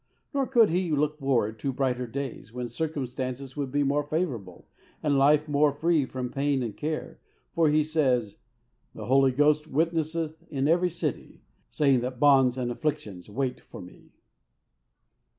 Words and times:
Nor 0.33 0.47
could 0.47 0.71
he 0.71 0.89
look 0.89 1.19
forward 1.19 1.59
to 1.59 1.71
brighter 1.71 2.07
days, 2.07 2.51
when 2.51 2.67
circumstances 2.67 3.55
would 3.55 3.71
be 3.71 3.83
more 3.83 4.01
favourable, 4.03 4.67
and 5.03 5.15
life 5.15 5.47
more 5.47 5.71
free 5.71 6.07
from 6.07 6.31
pain 6.31 6.63
and 6.63 6.75
care, 6.75 7.19
for 7.53 7.69
he 7.69 7.83
says, 7.83 8.39
"The 8.95 9.05
Holy 9.05 9.31
Ghost 9.31 9.67
witnesseth 9.67 10.43
in 10.49 10.67
every 10.67 10.89
city, 10.89 11.43
saying 11.69 11.99
that 12.01 12.19
bonds 12.19 12.57
and 12.57 12.71
afflictions 12.71 13.29
wait 13.29 13.59
for 13.59 13.79
me." 13.79 14.09